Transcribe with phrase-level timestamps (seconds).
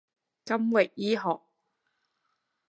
[0.45, 1.41] 金域醫學